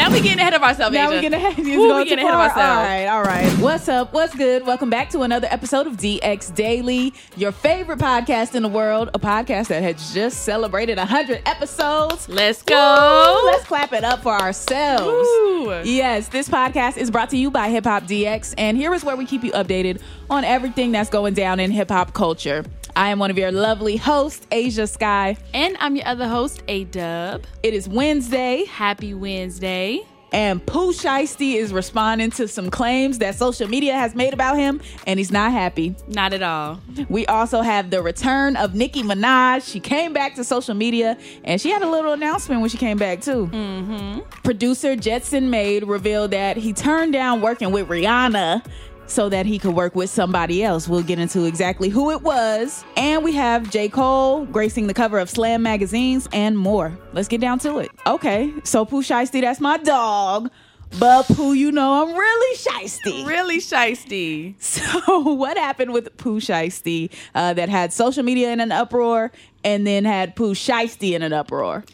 [0.00, 0.94] Now we're getting ahead of ourselves.
[0.94, 1.14] Now Asia.
[1.16, 1.58] we getting ahead.
[1.58, 2.58] It's Woo, we getting ahead of ourselves.
[2.58, 3.52] All right, all right.
[3.58, 4.14] What's up?
[4.14, 4.64] What's good?
[4.64, 9.10] Welcome back to another episode of DX Daily, your favorite podcast in the world.
[9.12, 12.30] A podcast that has just celebrated 100 episodes.
[12.30, 13.40] Let's go.
[13.42, 13.50] Woo!
[13.50, 15.04] Let's clap it up for ourselves.
[15.04, 15.82] Woo.
[15.84, 19.16] Yes, this podcast is brought to you by Hip Hop DX, and here is where
[19.16, 22.64] we keep you updated on everything that's going down in hip hop culture.
[22.96, 25.36] I am one of your lovely hosts, Asia Sky.
[25.54, 27.44] And I'm your other host, A Dub.
[27.62, 30.00] It is Wednesday, Happy Wednesday.
[30.32, 34.80] and Pooh Shiesty is responding to some claims that social media has made about him,
[35.04, 35.96] and he's not happy.
[36.06, 36.80] Not at all.
[37.08, 39.68] We also have the return of Nicki Minaj.
[39.68, 42.96] She came back to social media, and she had a little announcement when she came
[42.96, 43.48] back too.
[43.48, 44.20] Mm-hmm.
[44.44, 48.64] Producer Jetsonmade revealed that he turned down working with Rihanna.
[49.10, 50.88] So that he could work with somebody else.
[50.88, 52.84] We'll get into exactly who it was.
[52.96, 53.88] And we have J.
[53.88, 56.96] Cole gracing the cover of Slam magazines and more.
[57.12, 57.90] Let's get down to it.
[58.06, 60.50] Okay, so Pooh Shiesty, that's my dog.
[60.98, 63.26] But Pooh, you know I'm really shiesty.
[63.26, 64.54] Really shisty.
[64.60, 69.30] So what happened with Pooh Shiesty uh, that had social media in an uproar
[69.62, 71.84] and then had Pooh Shiesty in an uproar?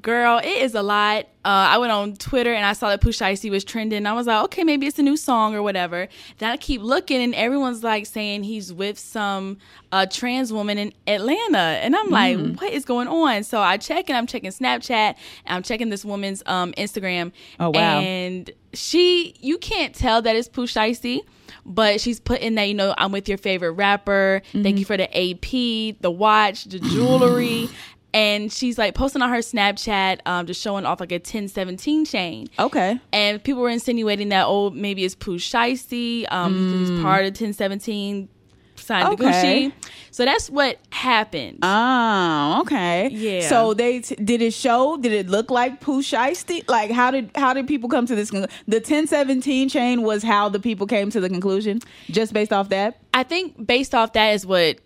[0.00, 1.24] Girl, it is a lot.
[1.44, 4.06] Uh, I went on Twitter and I saw that Pooh Shiesty was trending.
[4.06, 6.06] I was like, okay, maybe it's a new song or whatever.
[6.38, 9.58] Then I keep looking and everyone's like saying he's with some
[9.90, 11.58] uh, trans woman in Atlanta.
[11.58, 12.60] And I'm like, Mm.
[12.60, 13.42] what is going on?
[13.42, 17.32] So I check and I'm checking Snapchat and I'm checking this woman's um, Instagram.
[17.58, 17.98] Oh, wow.
[17.98, 21.22] And she, you can't tell that it's Pooh Shiesty.
[21.66, 24.40] But she's putting that, you know, I'm with your favorite rapper.
[24.48, 24.62] Mm-hmm.
[24.62, 27.68] Thank you for the AP, the watch, the jewelry.
[28.12, 32.48] and she's like posting on her Snapchat, um, just showing off like a 1017 chain.
[32.58, 32.98] Okay.
[33.12, 37.28] And people were insinuating that, oh, maybe it's Pooh Shiesty, um, because he's part of
[37.28, 38.28] 1017,
[38.76, 39.28] signed to Mm.
[39.28, 39.68] Okay.
[39.68, 39.72] Gucci.
[40.10, 41.58] So that's what happened.
[41.62, 43.08] Oh, okay.
[43.10, 43.48] Yeah.
[43.48, 44.96] So they t- did it show?
[44.96, 46.68] Did it look like Pooh Shiesty?
[46.68, 48.30] Like how did how did people come to this?
[48.30, 52.70] Con- the 1017 chain was how the people came to the conclusion, just based off
[52.70, 52.98] that.
[53.14, 54.78] I think based off that is what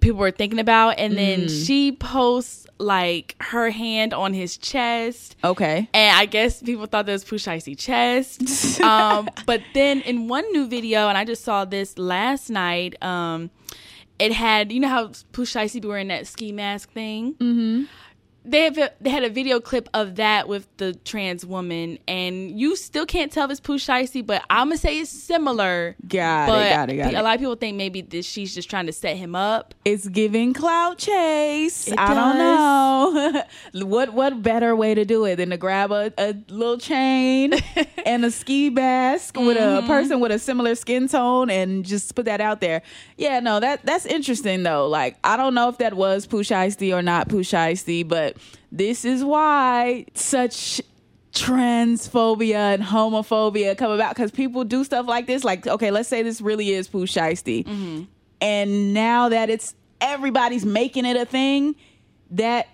[0.00, 0.98] people were thinking about.
[0.98, 1.66] And then Mm.
[1.66, 5.34] she posts like her hand on his chest.
[5.42, 5.88] Okay.
[5.94, 8.80] And I guess people thought that was Pooh Shiesty chest.
[8.82, 13.50] um, but then in one new video, and I just saw this last night, um,
[14.18, 17.34] it had, you know how Pooh Shiesty be wearing that ski mask thing?
[17.34, 17.84] Mm-hmm.
[18.46, 22.58] They, have a, they had a video clip of that with the trans woman, and
[22.58, 25.96] you still can't tell if it's Pooh Shiesty, but I'm to say it's similar.
[26.06, 26.70] Got but it.
[26.70, 26.96] Got it.
[26.96, 27.22] Got a it.
[27.22, 29.74] lot of people think maybe this, she's just trying to set him up.
[29.84, 31.88] It's giving clout chase.
[31.88, 33.42] It I don't know.
[33.86, 37.54] what what better way to do it than to grab a, a little chain
[38.06, 39.86] and a ski mask with a mm-hmm.
[39.86, 42.82] person with a similar skin tone and just put that out there.
[43.16, 44.88] Yeah, no, that that's interesting though.
[44.88, 48.35] Like I don't know if that was Pooh Shiesty or not Pooh Shiesty, but
[48.76, 50.80] this is why such
[51.32, 55.44] transphobia and homophobia come about because people do stuff like this.
[55.44, 58.04] Like, okay, let's say this really is Pooh Shiesty mm-hmm.
[58.40, 61.74] and now that it's everybody's making it a thing,
[62.30, 62.68] that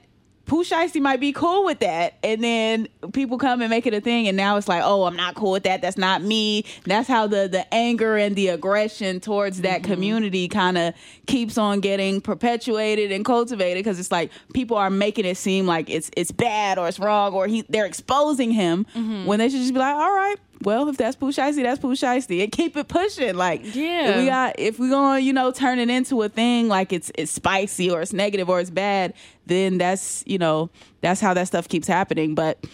[0.52, 4.02] Pooh Shiesty might be cool with that, and then people come and make it a
[4.02, 5.80] thing, and now it's like, oh, I'm not cool with that.
[5.80, 6.66] That's not me.
[6.84, 9.90] That's how the the anger and the aggression towards that mm-hmm.
[9.90, 10.92] community kind of
[11.26, 15.88] keeps on getting perpetuated and cultivated because it's like people are making it seem like
[15.88, 19.24] it's it's bad or it's wrong or he they're exposing him mm-hmm.
[19.24, 20.36] when they should just be like, all right.
[20.62, 22.42] Well, if that's Pooh Shiesty, that's Pooh Shiesty.
[22.42, 23.34] And keep it pushing.
[23.34, 24.10] Like, Yeah.
[24.10, 27.10] if we got if we're gonna, you know, turn it into a thing like it's
[27.16, 29.14] it's spicy or it's negative or it's bad,
[29.46, 30.70] then that's you know,
[31.00, 32.34] that's how that stuff keeps happening.
[32.34, 32.64] But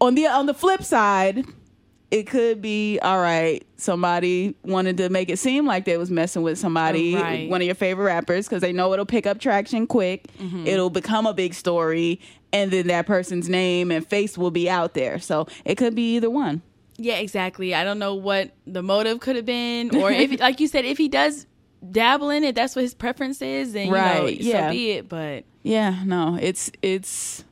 [0.00, 1.44] on the on the flip side,
[2.10, 3.64] it could be all right.
[3.76, 7.48] Somebody wanted to make it seem like they was messing with somebody, Right.
[7.48, 10.26] one of your favorite rappers, because they know it'll pick up traction quick.
[10.38, 10.66] Mm-hmm.
[10.66, 12.20] It'll become a big story,
[12.52, 15.18] and then that person's name and face will be out there.
[15.20, 16.62] So it could be either one.
[17.02, 17.74] Yeah, exactly.
[17.74, 20.98] I don't know what the motive could have been, or if, like you said, if
[20.98, 21.46] he does
[21.90, 24.66] dabble in it, that's what his preference is, then you know, Right, yeah.
[24.68, 25.08] so be it.
[25.08, 27.44] But Yeah, no, it's it's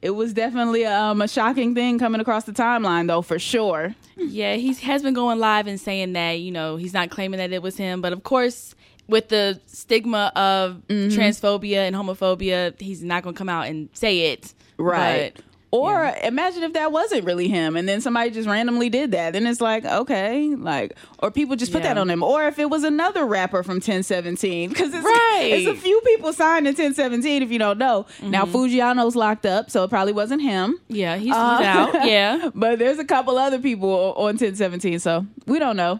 [0.00, 3.94] it was definitely um, a shocking thing coming across the timeline, though, for sure.
[4.16, 7.52] yeah, he has been going live and saying that you know he's not claiming that
[7.52, 8.74] it was him, but of course.
[9.06, 11.14] With the stigma of Mm-hmm.
[11.20, 14.54] transphobia and homophobia, he's not going to come out and say it.
[14.78, 15.34] Right.
[15.34, 19.32] But, Or imagine if that wasn't really him and then somebody just randomly did that.
[19.32, 21.94] Then it's like, okay, like, or people just put Yeah.
[21.94, 22.22] that on him.
[22.22, 24.68] Or if it was another rapper from 1017.
[24.68, 25.48] Because it's, Right.
[25.52, 28.06] it's a few people signed in 1017 if you don't know.
[28.22, 30.78] Now, Foogiano's locked up, so it probably wasn't him.
[30.88, 31.94] yeah, he's, Uh, he's out.
[32.08, 32.50] Yeah.
[32.54, 35.98] But there's a couple other people on 1017, so we don't know.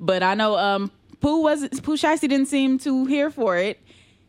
[0.00, 0.90] But I know um
[1.20, 3.78] Pooh wasn't Pooh Shiesty didn't seem too here for it.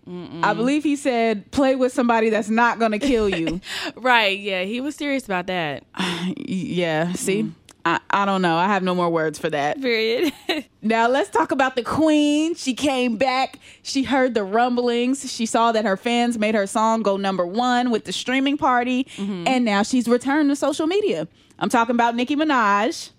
[0.07, 3.61] I believe he said play with somebody that's not gonna kill you.
[3.95, 4.39] Right.
[4.39, 4.63] Yeah.
[4.63, 5.83] He was serious about that.
[6.37, 7.43] yeah, see?
[7.43, 7.51] Mm.
[7.85, 8.57] I, I don't know.
[8.57, 9.81] I have no more words for that.
[9.81, 10.33] Period.
[10.83, 12.55] Now let's talk about the queen.
[12.55, 13.59] She came back.
[13.83, 15.31] She heard the rumblings.
[15.31, 19.03] She saw that her fans made her song go number one with the streaming party,
[19.15, 19.43] mm-hmm.
[19.45, 21.27] and now she's returned to social media.
[21.59, 23.11] I'm talking about Nicki Minaj,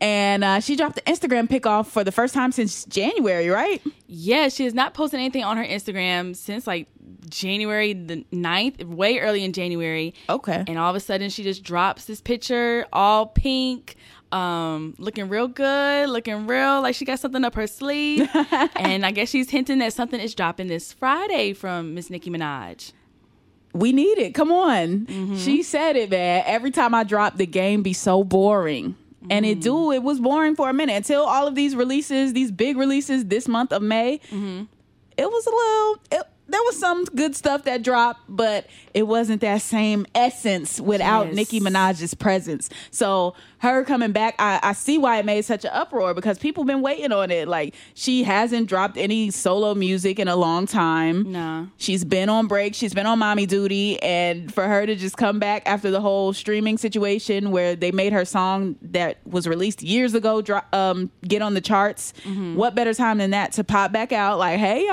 [0.00, 3.82] and uh, she dropped the Instagram pic off for the first time since January, right?
[4.06, 6.86] yeah, she has not posted anything on her Instagram since like
[7.28, 10.14] January the 9th, way early in January.
[10.28, 10.64] Okay.
[10.66, 13.96] And all of a sudden she just drops this picture, all pink,
[14.30, 18.28] um, looking real good, looking real like she got something up her sleeve.
[18.76, 22.92] and I guess she's hinting that something is dropping this Friday from Miss Nicki Minaj.
[23.74, 24.34] we need it.
[24.34, 25.36] Come on.
[25.36, 26.42] She said it, man.
[26.46, 28.96] Every time I drop, the game be so boring.
[29.30, 29.90] And it do.
[29.92, 33.48] It was boring for a minute until all of these releases, these big releases this
[33.48, 34.20] month of May.
[34.30, 35.98] It was a little.
[36.22, 41.26] It, there was some good stuff that dropped, but it wasn't that same essence without
[41.26, 41.36] Yes.
[41.36, 42.70] Nicki Minaj's presence.
[42.90, 46.64] So her coming back, I, I see why it made such an uproar because people
[46.64, 47.48] been waiting on it.
[47.48, 51.32] Like she hasn't dropped any solo music in a long time.
[51.32, 51.66] Nah.
[51.76, 52.74] She's been on break.
[52.74, 54.00] She's been on mommy duty.
[54.02, 58.12] And for her to just come back after the whole streaming situation where they made
[58.12, 62.54] her song that was released years ago dro- um, get on the charts, Mm-hmm.
[62.56, 64.38] what better time than that to pop back out?
[64.38, 64.92] Like, hey, y'all,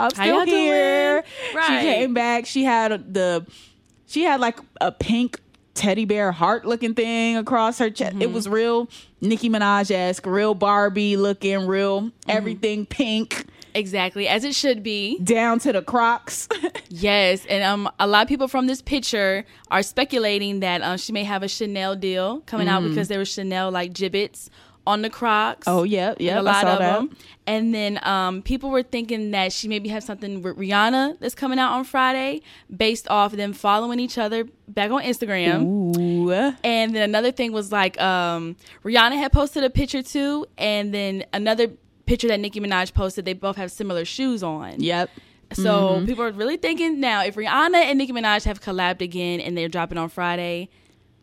[0.00, 0.56] I'm still y'all doing?
[0.58, 1.24] here.
[1.54, 1.66] Right.
[1.66, 2.46] She came back.
[2.46, 3.46] She had the,
[4.06, 5.38] she had like a pink
[5.74, 8.12] teddy bear heart looking thing across her chest.
[8.12, 8.22] Mm-hmm.
[8.22, 8.88] It was real
[9.20, 12.30] Nicki Minaj esque, real Barbie looking, real Mm-hmm.
[12.30, 15.18] everything pink Exactly, as it should be.
[15.20, 16.46] down to the Crocs.
[16.94, 21.10] Yes, and um, a lot of people from this picture are speculating that um, she
[21.10, 24.50] may have a Chanel deal coming out because there were Chanel like Jibbitz
[24.86, 25.66] on the Crocs.
[25.68, 26.98] Oh, and yep, a I lot saw of that.
[26.98, 27.16] them.
[27.46, 31.58] And then um, people were thinking that she maybe have something with Rihanna that's coming
[31.58, 32.42] out on Friday,
[32.74, 35.64] based off them following each other back on Instagram.
[35.64, 36.30] Ooh.
[36.64, 41.24] And then another thing was like um, Rihanna had posted a picture too, and then
[41.32, 41.68] another
[42.06, 43.24] picture that Nicki Minaj posted.
[43.24, 44.80] They both have similar shoes on.
[44.80, 45.10] Yep.
[45.54, 45.62] So
[45.96, 46.06] Mm-hmm.
[46.06, 49.68] people are really thinking now if Rihanna and Nicki Minaj have collabed again and they're
[49.68, 50.70] dropping on Friday,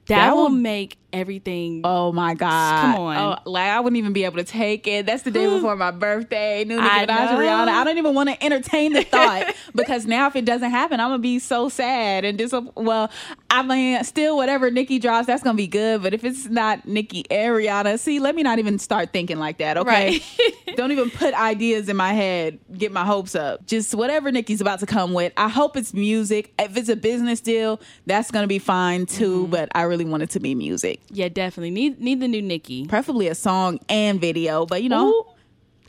[0.10, 1.82] that, That will make everything.
[1.84, 2.82] Oh my God.
[2.82, 3.18] Come on.
[3.18, 5.06] Oh, like I wouldn't even be able to take it.
[5.06, 6.64] That's the day before my birthday.
[6.66, 7.30] New Nicki I Minaj.
[7.30, 7.68] Rihanna.
[7.70, 11.10] I don't even want to entertain the thought because now if it doesn't happen, I'm
[11.10, 13.10] gonna be so sad and dis well,
[13.50, 16.02] I mean still whatever Nicki drops, that's gonna be good.
[16.02, 19.58] But if it's not Nicki and Rihanna, see, let me not even start thinking like
[19.60, 20.22] that, okay?
[20.80, 23.66] don't even put ideas in my head, get my hopes up.
[23.66, 25.34] Just whatever Nicki's about to come with.
[25.38, 26.54] I hope it's music.
[26.58, 29.44] If it's a business deal, that's gonna be fine too.
[29.44, 29.52] Mm-hmm.
[29.52, 32.86] But I really want it to be music yeah, definitely need need the new Nicki.
[32.86, 34.66] preferably a song and video.
[34.66, 35.36] But you know,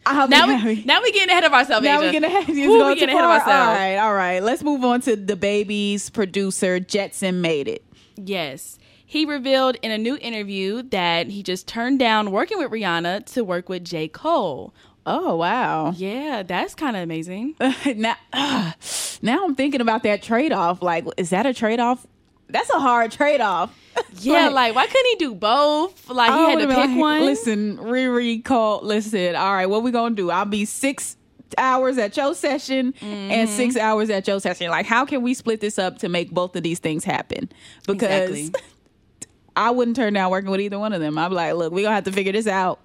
[0.07, 1.85] I'll Now we now we getting ahead of ourselves.
[1.85, 2.07] now Asia.
[2.07, 3.51] we're gonna have to Ooh, we getting ahead of ourselves.
[3.51, 4.43] All right, all right.
[4.43, 6.81] Let's move on to the baby's producer.
[6.81, 7.85] Jetsonmade it.
[8.17, 8.79] Yes.
[9.11, 13.43] He revealed in a new interview that he just turned down working with Rihanna to
[13.43, 14.07] work with J.
[14.07, 14.73] Cole.
[15.05, 15.91] Oh wow!
[15.97, 17.57] Yeah, that's kind of amazing.
[17.97, 18.77] now, ah,
[19.23, 20.81] now I'm thinking about that trade off.
[20.81, 22.07] Like, is that a trade off?
[22.49, 23.77] That's a hard trade off.
[24.21, 26.09] Yeah, like why couldn't he do both?
[26.09, 27.23] Like he had to pick one.
[27.23, 28.79] Listen, Riri Cole.
[28.85, 30.31] Listen, all right, what we gonna do?
[30.31, 31.17] I'll be six
[31.59, 33.57] hours at your session and Mm-hmm.
[33.57, 34.71] six hours at your session.
[34.71, 37.51] Like, how can we split this up to make both of these things happen?
[37.89, 38.53] Because Exactly.
[39.57, 41.19] I wouldn't turn down working with either one of them.
[41.19, 42.81] I'd be like, look, we're gonna have to figure this out.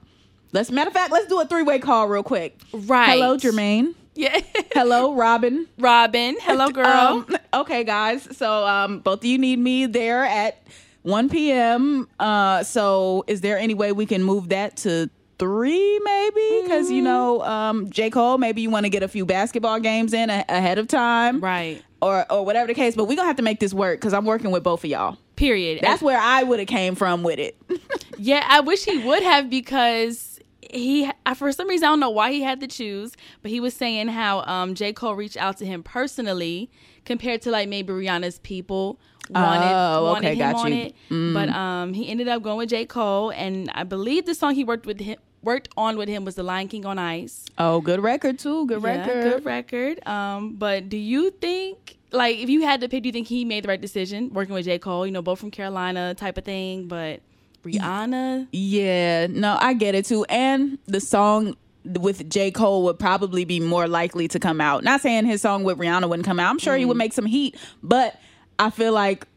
[0.51, 2.57] Let's matter of fact, let's do a three way call real quick.
[2.73, 3.11] Right.
[3.11, 3.93] Hello, Jermaine.
[4.15, 4.39] Yeah.
[4.73, 5.67] Hello, Robin.
[5.77, 6.37] Robin.
[6.41, 6.85] Hello, girl.
[6.87, 8.27] Um, okay, guys.
[8.37, 10.61] So um, both of you need me there at
[11.03, 12.07] 1 p.m.
[12.19, 16.61] Uh, so is there any way we can move that to three, maybe?
[16.63, 20.13] Because you know, um, J Cole, maybe you want to get a few basketball games
[20.13, 21.83] in a- ahead of time, Right.
[22.01, 22.95] Or or whatever the case.
[22.95, 25.17] But we're gonna have to make this work because I'm working with both of y'all.
[25.35, 25.79] Period.
[25.81, 27.55] That's where I would have came from with it.
[28.17, 30.39] Yeah, I wish he would have because
[30.71, 33.11] he for some reason I don't know why he had to choose,
[33.41, 34.93] but he was saying how um J.
[34.93, 36.69] Cole reached out to him personally
[37.03, 40.83] compared to like maybe Rihanna's people wanted Oh, wanted okay, him got on you.
[40.85, 41.33] it.
[41.33, 42.85] But um he ended up going with J.
[42.85, 46.35] Cole and I believe the song he worked with him worked on with him was
[46.35, 47.45] The Lion King on Ice.
[47.57, 48.65] oh, good record too.
[48.65, 49.23] Good Yeah, record.
[49.23, 50.07] good record.
[50.07, 53.45] Um, but do you think, like, if you had to pick, do you think he
[53.45, 54.79] made the right decision working with J.
[54.79, 55.05] Cole?
[55.05, 57.21] You know, both from Carolina type of thing, but
[57.63, 58.47] Rihanna.
[58.51, 60.25] Yeah, no, I get it too.
[60.29, 61.55] And the song
[61.85, 62.51] with J.
[62.51, 64.83] Cole would probably be more likely to come out.
[64.83, 66.49] Not saying his song with Rihanna wouldn't come out.
[66.49, 66.99] I'm sure he would mm-hmm.
[66.99, 68.19] make some heat, but
[68.57, 69.27] I feel like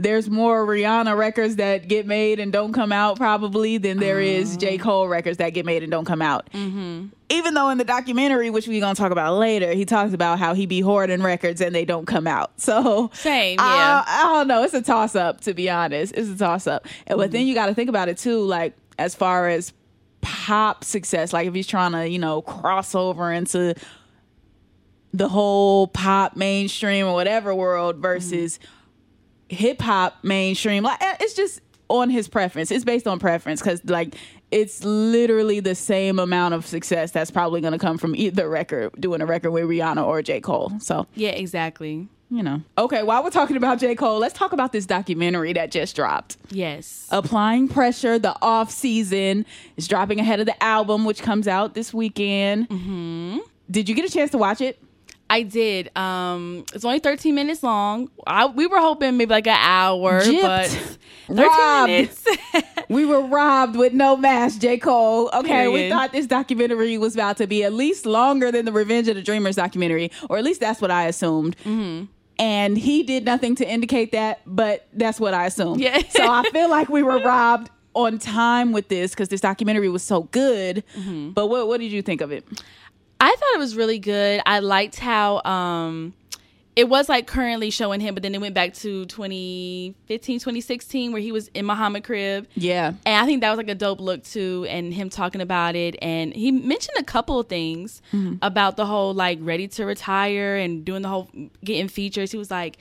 [0.00, 4.56] there's more Rihanna records that get made and don't come out probably than there is
[4.56, 4.76] J.
[4.76, 4.82] Mm-hmm.
[4.82, 6.48] Cole records that get made and don't come out.
[6.54, 7.08] Mm-hmm.
[7.28, 10.54] Even though in the documentary, which we're gonna talk about later, he talks about how
[10.54, 12.52] he be hoarding records and they don't come out.
[12.70, 14.04] So Same, I- yeah.
[14.06, 14.62] I don't know.
[14.62, 16.14] It's a toss up, to be honest.
[16.16, 16.86] It's a toss up.
[17.06, 17.48] And but then mm-hmm.
[17.48, 19.72] you got to think about it too, like as far as
[20.20, 23.74] pop success, like if he's trying to, you know, cross over into
[25.12, 28.60] the whole pop mainstream or whatever world versus
[29.50, 30.82] hip hop mainstream.
[30.82, 32.70] Like eh, it's just on his preference.
[32.70, 34.14] It's based on preference because like
[34.50, 38.92] it's literally the same amount of success that's probably going to come from either record,
[38.98, 40.72] doing a record with Rihanna or J Cole.
[40.80, 42.08] So Yeah, exactly.
[42.30, 42.62] you know.
[42.78, 43.94] Okay, while we're talking about J.
[43.96, 46.36] Cole, let's talk about this documentary that just dropped.
[46.50, 47.08] Yes.
[47.10, 51.92] Applying Pressure, the off season, is dropping ahead of the album, which comes out this
[51.94, 52.68] weekend.
[52.68, 53.38] Mm-hmm.
[53.70, 54.80] Did you get a chance to watch it?
[55.30, 55.96] I did.
[55.96, 58.10] Um, it's only 13 minutes long.
[58.26, 60.42] I, we were hoping maybe like an hour, Gypped.
[60.42, 60.66] but
[61.28, 61.86] 13 Robbed.
[61.88, 62.24] minutes.
[62.90, 64.76] We were robbed with no mask, J.
[64.76, 65.30] Cole.
[65.32, 69.06] Okay, we thought this documentary was about to be at least longer than the Revenge
[69.06, 71.56] of the Dreamers documentary, or at least that's what I assumed.
[71.58, 72.06] Mm-hmm.
[72.40, 75.80] And he did nothing to indicate that, but that's what I assumed.
[75.80, 76.02] Yeah.
[76.08, 80.02] so I feel like we were robbed on time with this because this documentary was
[80.02, 80.82] so good.
[80.96, 81.30] Mm-hmm.
[81.30, 82.44] But what what did you think of it?
[83.20, 84.40] I thought it was really good.
[84.46, 86.14] I liked how um
[86.76, 91.20] it was like currently showing him, but then it went back to 2015, 2016 where
[91.20, 92.46] he was in Muhammad Crib.
[92.54, 92.92] Yeah.
[93.04, 95.96] And I think that was like a dope look too, and him talking about it.
[96.00, 98.36] And he mentioned a couple of things Mm-hmm.
[98.42, 101.28] about the whole like ready to retire and doing the whole
[101.64, 102.30] getting features.
[102.32, 102.78] He was like,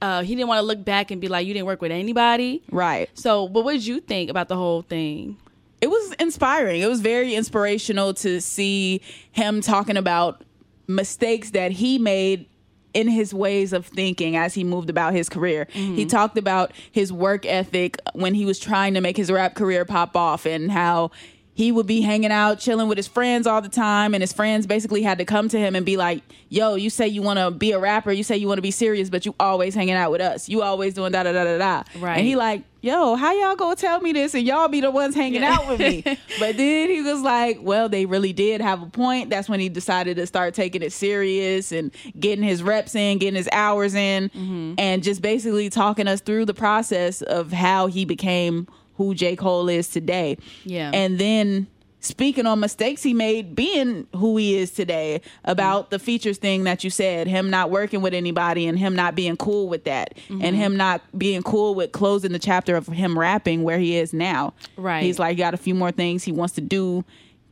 [0.00, 2.62] uh, he didn't want to look back and be like, you didn't work with anybody.
[2.70, 3.08] Right.
[3.14, 5.36] So, what would you think about the whole thing?
[5.80, 6.80] It was inspiring.
[6.80, 9.00] It was very inspirational to see
[9.32, 10.42] him talking about
[10.86, 12.46] mistakes that he made
[12.94, 15.68] in his ways of thinking as he moved about his career.
[15.70, 16.06] He mm-hmm.
[16.06, 20.16] talked about his work ethic when he was trying to make his rap career pop
[20.16, 21.10] off and how
[21.56, 24.66] he would be hanging out chilling with his friends all the time and his friends
[24.66, 27.50] basically had to come to him and be like yo you say you want to
[27.50, 30.10] be a rapper you say you want to be serious but you always hanging out
[30.10, 32.18] with us you always doing da da da da da Right.
[32.18, 35.14] and he like yo how y'all gonna tell me this and y'all be the ones
[35.14, 36.02] hanging out with me
[36.38, 39.68] but then he was like well they really did have a point that's when he
[39.68, 44.06] decided to start taking it serious and getting his reps in getting his hours in
[44.30, 44.74] Mm-hmm.
[44.78, 48.66] and just basically talking us through the process of how he became
[48.96, 49.36] who J.
[49.36, 50.38] Cole is today.
[50.64, 50.90] Yeah.
[50.94, 51.66] And then
[52.06, 56.84] speaking on mistakes he made being who he is today about the features thing that
[56.84, 60.16] you said, him not working with anybody and him not being cool with that.
[60.28, 60.44] Mm-hmm.
[60.44, 64.12] And him not being cool with closing the chapter of him rapping where he is
[64.12, 64.54] now.
[64.76, 65.02] Right.
[65.02, 67.04] He's like got a few more things he wants to do.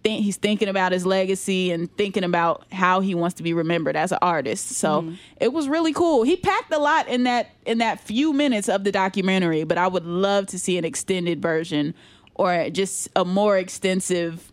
[0.03, 3.97] Think he's thinking about his legacy and thinking about how he wants to be remembered
[3.97, 4.69] as an artist.
[4.73, 5.15] So Mm-hmm.
[5.41, 6.25] it was really cool.
[6.25, 9.87] He packed a lot in that in that few minutes of the documentary, but I
[9.89, 11.95] would love to see an extended version
[12.35, 14.53] or just a more extensive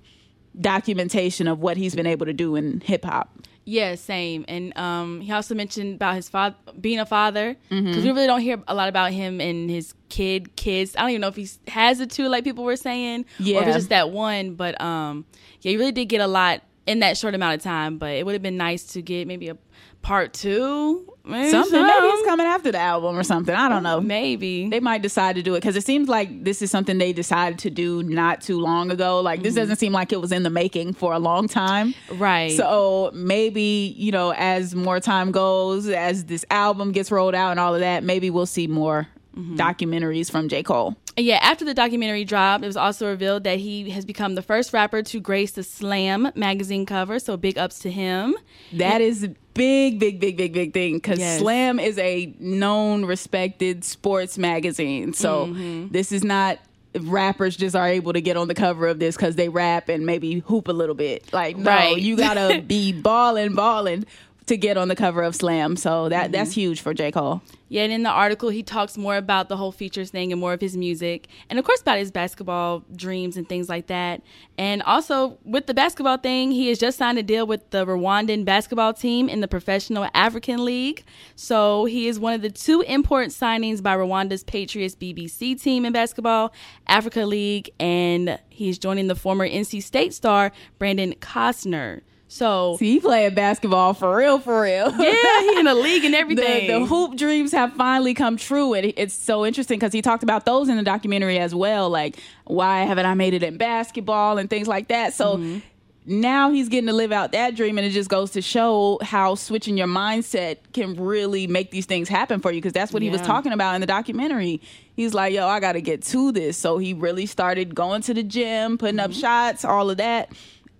[0.59, 3.29] documentation of what he's been able to do in hip hop.
[3.63, 4.43] Yeah, same.
[4.47, 8.01] And um, he also mentioned about his father being a father because Mm-hmm.
[8.03, 10.95] we really don't hear a lot about him and his kid, kids.
[10.95, 13.45] I don't even know if he has a two, like people were saying, or if
[13.47, 13.61] Yeah.
[13.61, 14.55] it's just that one.
[14.55, 15.25] But um,
[15.61, 17.97] yeah, he really did get a lot in that short amount of time.
[17.99, 19.57] But it would have been nice to get maybe a
[20.01, 23.53] part two, maybe Something maybe it's coming after the album or something.
[23.53, 24.01] I don't know.
[24.01, 27.13] Maybe they might decide to do it because it seems like this is something they
[27.13, 29.21] decided to do not too long ago.
[29.21, 29.61] Like this mm-hmm.
[29.61, 31.93] doesn't seem like it was in the making for a long time.
[32.11, 32.51] Right.
[32.51, 37.59] So maybe, you know, as more time goes, as this album gets rolled out and
[37.59, 39.55] all of that, maybe we'll see more mm-hmm.
[39.55, 40.63] documentaries from J.
[40.63, 40.95] Cole.
[41.17, 44.71] Yeah, after the documentary dropped, it was also revealed that he has become the first
[44.73, 47.19] rapper to grace the Slam magazine cover.
[47.19, 48.35] So big ups to him.
[48.73, 51.39] That is a big, big, big, big, big thing because Yes.
[51.39, 55.13] Slam is a known, respected sports magazine.
[55.13, 55.89] So Mm-hmm.
[55.91, 56.59] this is not
[56.99, 60.05] rappers just are able to get on the cover of this because they rap and
[60.05, 61.31] maybe hoop a little bit.
[61.33, 61.97] Like, no, Right.
[61.97, 64.05] you gotta be balling, balling
[64.47, 65.75] to get on the cover of Slam.
[65.75, 66.31] So that Mm-hmm.
[66.33, 67.41] that's huge for J Cole.
[67.69, 70.51] Yeah, and in the article, he talks more about the whole features thing and more
[70.51, 74.21] of his music, and of course about his basketball dreams and things like that.
[74.57, 78.43] And also with the basketball thing, he has just signed a deal with the Rwandan
[78.43, 81.05] basketball team in the Professional African League.
[81.37, 85.93] So he is one of the two important signings by Rwanda's Patriots BBC team in
[85.93, 86.51] basketball,
[86.87, 92.01] Africa League, and he's joining the former NC State star Brandon Costner.
[92.33, 94.89] So See, he playing basketball for real, for real.
[94.97, 96.67] yeah, he in the league and everything.
[96.67, 100.45] the hoop dreams have finally come true and it's so interesting because he talked about
[100.45, 104.49] those in the documentary as well like why haven't i made it in basketball and
[104.49, 105.59] things like that so Mm-hmm.
[106.05, 109.35] now he's getting to live out that dream and it just goes to show how
[109.35, 113.09] switching your mindset can really make these things happen for you because that's what he
[113.09, 114.61] was talking about in the documentary
[114.95, 118.23] he's like yo i gotta get to this so he really started going to the
[118.23, 119.19] gym putting up Mm-hmm.
[119.19, 120.31] shots all of that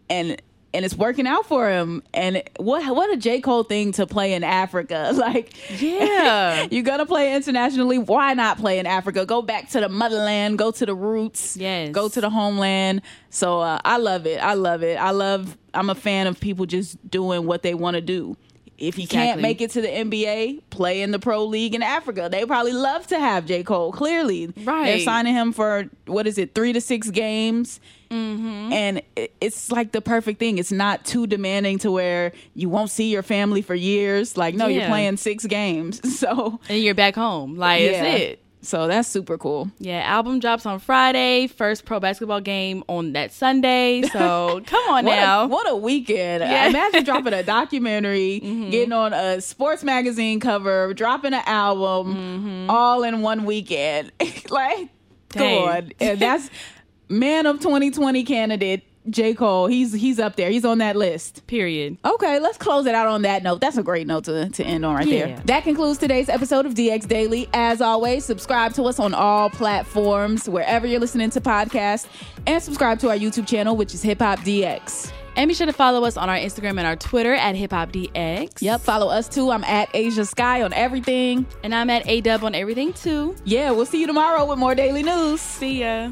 [0.09, 0.41] and
[0.73, 2.03] and it's working out for him.
[2.13, 5.11] And what what a J Cole thing to play in Africa.
[5.21, 6.67] Like, Yeah.
[6.71, 7.97] you're gonna play internationally.
[7.97, 9.25] Why not play in Africa?
[9.25, 10.57] Go back to the motherland.
[10.57, 11.55] Go to the roots.
[11.57, 11.91] Yes.
[11.91, 13.01] Go to the homeland.
[13.29, 14.37] So uh, I love it.
[14.41, 14.95] I love it.
[14.97, 15.57] I love.
[15.73, 18.35] I'm a fan of people just doing what they want to do.
[18.81, 22.29] If you can't make it to the NBA, play in the pro league in Africa.
[22.31, 23.63] They probably love to have J.
[23.63, 23.91] Cole.
[23.91, 24.85] Clearly, right?
[24.85, 27.79] They're signing him for what is it, three to six games,
[28.11, 28.73] Mm-hmm.
[28.73, 29.01] and
[29.39, 30.57] it's like the perfect thing.
[30.57, 34.35] It's not too demanding to where you won't see your family for years.
[34.35, 37.55] Like, no, you're playing six games, so and you're back home.
[37.55, 37.91] Like yeah.
[38.03, 38.40] that's it.
[38.63, 39.71] So that's super cool.
[39.79, 41.47] Yeah, album drops on Friday.
[41.47, 44.03] First pro basketball game on that Sunday.
[44.03, 45.43] So come on What now.
[45.43, 46.41] A, what a weekend.
[46.43, 46.67] Yeah.
[46.67, 46.75] Mm-hmm.
[46.75, 53.21] Imagine dropping a documentary, getting on a sports magazine cover, dropping an album all in
[53.21, 54.11] one weekend.
[54.49, 54.89] like,
[55.29, 55.39] come Mm-hmm.
[55.39, 55.67] Dang.
[55.69, 55.91] on.
[55.99, 56.49] And that's
[57.09, 59.33] man of 2020 candidate J.
[59.33, 59.67] Cole.
[59.67, 60.49] He's he's up there.
[60.49, 61.45] He's on that list.
[61.47, 61.97] Period.
[62.05, 63.59] Okay, let's close it out on that note.
[63.61, 65.25] That's a great note to, to end on right Yeah.
[65.27, 65.41] there.
[65.45, 67.49] That concludes today's episode of DX Daily.
[67.53, 72.05] As always, subscribe to us on all platforms, wherever you're listening to podcasts,
[72.45, 75.11] and subscribe to our YouTube channel, which is Hip Hop DX.
[75.37, 77.91] And be sure to follow us on our Instagram and our Twitter at Hip Hop
[77.93, 78.61] DX.
[78.61, 79.49] Yep, follow us too.
[79.49, 81.45] I'm at Asia Sky on everything.
[81.63, 83.35] And I'm at A Dub on everything too.
[83.45, 85.39] Yeah, we'll see you tomorrow with more daily news.
[85.39, 86.11] See ya.